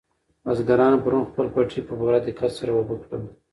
بزګرانو 0.43 1.01
پرون 1.03 1.23
خپل 1.29 1.47
پټي 1.53 1.79
په 1.87 1.93
پوره 1.99 2.19
دقت 2.27 2.51
سره 2.59 2.71
اوبه 2.73 2.95
کړل. 3.03 3.23